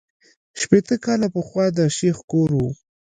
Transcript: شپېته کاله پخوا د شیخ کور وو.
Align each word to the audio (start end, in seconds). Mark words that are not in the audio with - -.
شپېته 0.59 0.95
کاله 1.05 1.27
پخوا 1.35 1.65
د 1.77 1.79
شیخ 1.97 2.17
کور 2.31 2.49
وو. 2.57 2.69